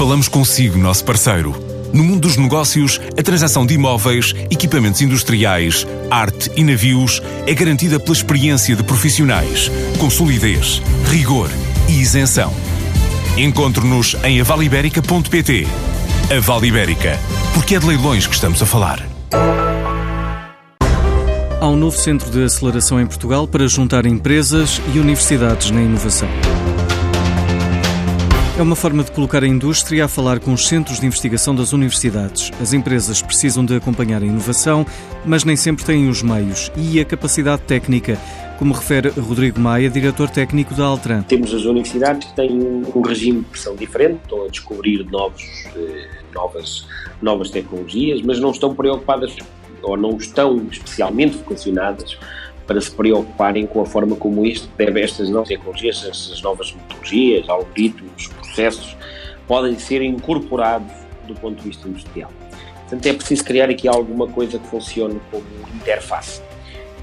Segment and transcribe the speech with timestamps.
[0.00, 1.54] Falamos consigo, nosso parceiro.
[1.92, 8.00] No mundo dos negócios, a transação de imóveis, equipamentos industriais, arte e navios é garantida
[8.00, 11.50] pela experiência de profissionais, com solidez, rigor
[11.86, 12.50] e isenção.
[13.36, 15.66] Encontre-nos em avaliberica.pt.
[16.34, 17.20] A Vale Ibérica,
[17.52, 19.06] porque é de leilões que estamos a falar.
[21.60, 26.30] Há um novo centro de aceleração em Portugal para juntar empresas e universidades na inovação.
[28.60, 31.72] É uma forma de colocar a indústria a falar com os centros de investigação das
[31.72, 32.50] universidades.
[32.60, 34.84] As empresas precisam de acompanhar a inovação,
[35.24, 38.18] mas nem sempre têm os meios e a capacidade técnica,
[38.58, 41.22] como refere Rodrigo Maia, diretor técnico da Altran.
[41.22, 42.50] Temos as universidades que têm
[42.94, 45.42] um regime de pressão diferente, estão a descobrir novos,
[45.74, 46.86] eh, novas,
[47.22, 49.34] novas tecnologias, mas não estão preocupadas
[49.82, 52.18] ou não estão especialmente vocacionadas
[52.70, 57.48] para se preocuparem com a forma como isto deve estas novas tecnologias, estas novas metodologias,
[57.48, 58.96] algoritmos, processos
[59.48, 60.92] podem ser incorporados
[61.26, 62.30] do ponto de vista industrial.
[62.82, 65.44] Portanto, é preciso criar aqui alguma coisa que funcione como
[65.74, 66.40] interface.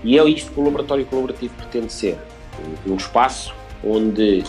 [0.06, 2.18] E é isto que o laboratório colaborativo pretende ser.
[2.86, 3.54] Um espaço
[3.84, 4.46] onde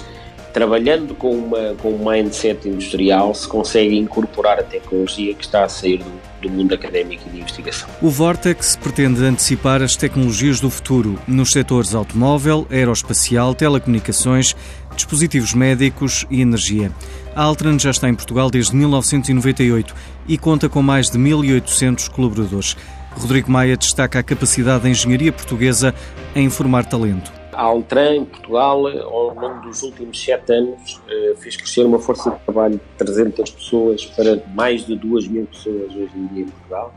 [0.59, 5.69] trabalhando com, uma, com um mindset industrial, se consegue incorporar a tecnologia que está a
[5.69, 6.11] sair do,
[6.43, 7.89] do mundo académico e de investigação.
[8.03, 14.57] O Vortex pretende antecipar as tecnologias do futuro nos setores automóvel, aeroespacial, telecomunicações,
[14.97, 16.91] dispositivos médicos e energia.
[17.37, 19.95] A Altran já está em Portugal desde 1998
[20.27, 22.77] e conta com mais de 1.800 colaboradores.
[23.17, 25.95] Rodrigo Maia destaca a capacidade da engenharia portuguesa
[26.35, 27.38] em formar talento.
[27.59, 32.31] A Altran, em Portugal, ao longo dos últimos sete anos, eh, fez crescer uma força
[32.31, 36.49] de trabalho de 300 pessoas para mais de 2 mil pessoas hoje em dia em
[36.49, 36.95] Portugal.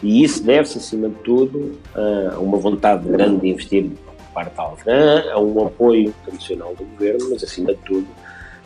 [0.00, 1.80] E isso deve-se, acima de tudo,
[2.32, 6.84] a uma vontade grande de investir por parte da Altran, a um apoio tradicional do
[6.84, 8.06] governo, mas, acima de tudo,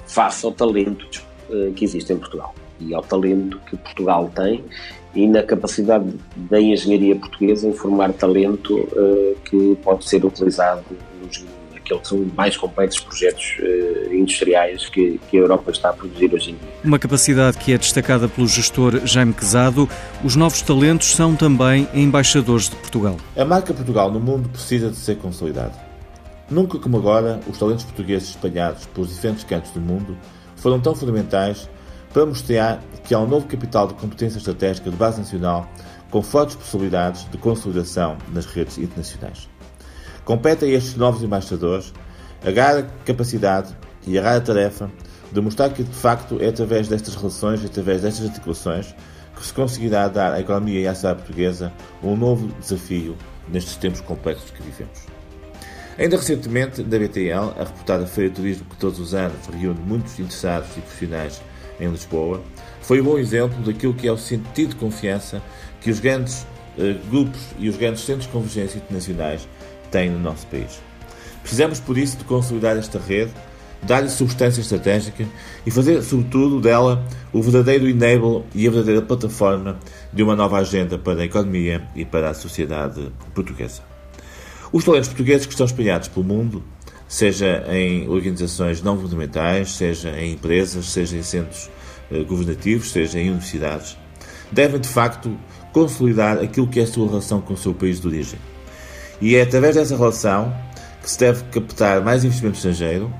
[0.06, 1.08] face ao talento
[1.50, 4.64] eh, que existe em Portugal e ao talento que Portugal tem
[5.14, 10.84] e na capacidade da engenharia portuguesa em formar talento uh, que pode ser utilizado
[11.22, 11.44] nos
[11.88, 16.32] aqueles que são mais complexos projetos uh, industriais que, que, a Europa está a produzir
[16.32, 16.68] hoje em dia.
[16.84, 19.88] Uma capacidade que é destacada pelo gestor Jaime Quezado,
[20.22, 23.16] os novos talentos são também embaixadores de Portugal.
[23.36, 25.88] A marca Portugal no mundo precisa de ser consolidada.
[26.50, 30.16] Nunca como agora, os talentos portugueses espalhados pelos diferentes cantos do mundo
[30.56, 31.68] foram tão fundamentais
[32.18, 35.70] para mostrar que há um novo capital de competência estratégica de base nacional
[36.10, 39.48] com fortes possibilidades de consolidação nas redes internacionais.
[40.24, 41.94] Compete a estes novos embaixadores
[42.44, 43.72] a rara capacidade
[44.04, 44.90] e a rara tarefa
[45.30, 48.92] de mostrar que, de facto, é através destas relações, através destas articulações,
[49.36, 53.16] que se conseguirá dar à economia e à sociedade portuguesa um novo desafio
[53.48, 55.06] nestes tempos complexos que vivemos.
[55.96, 60.18] Ainda recentemente, na BTL, a reputada Feira de Turismo que todos os anos reúne muitos
[60.18, 61.40] interessados e profissionais
[61.80, 62.42] em Lisboa,
[62.82, 65.42] foi um bom exemplo daquilo que é o sentido de confiança
[65.80, 66.46] que os grandes
[66.78, 69.48] eh, grupos e os grandes centros de convergência internacionais
[69.90, 70.80] têm no nosso país.
[71.42, 73.32] Precisamos, por isso, de consolidar esta rede,
[73.82, 75.24] dar-lhe substância estratégica
[75.64, 79.78] e fazer, sobretudo, dela o verdadeiro enable e a verdadeira plataforma
[80.12, 83.82] de uma nova agenda para a economia e para a sociedade portuguesa.
[84.72, 86.62] Os talentos portugueses que estão espalhados pelo mundo
[87.08, 91.70] seja em organizações não governamentais, seja em empresas, seja em centros
[92.10, 93.96] eh, governativos, seja em universidades,
[94.52, 95.36] devem de facto
[95.72, 98.38] consolidar aquilo que é a sua relação com o seu país de origem.
[99.20, 100.54] E é através dessa relação
[101.02, 103.12] que se deve captar mais investimento estrangeiro,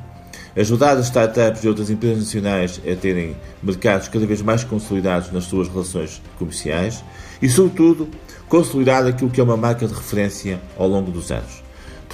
[0.56, 5.44] ajudar as startups e outras empresas nacionais a terem mercados cada vez mais consolidados nas
[5.44, 7.03] suas relações comerciais
[7.41, 8.09] e, sobretudo,
[8.48, 11.68] consolidar aquilo que é uma marca de referência ao longo dos anos.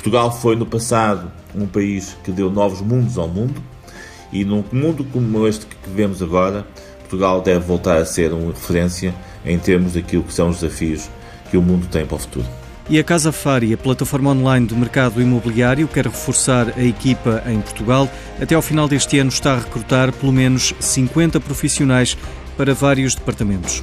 [0.04, 3.54] Portugal foi no passado um país que deu novos mundos ao mundo
[4.30, 6.66] e num mundo como este que vemos agora,
[6.98, 9.14] Portugal deve voltar a ser uma referência
[9.46, 11.08] em termos daquilo que são os desafios
[11.50, 12.46] que o mundo tem para o futuro.
[12.90, 17.58] E a Casa Fari, a plataforma online do mercado imobiliário, quer reforçar a equipa em
[17.62, 18.06] Portugal.
[18.38, 22.14] Até ao final deste ano está a recrutar pelo menos 50 profissionais
[22.58, 23.82] para vários departamentos.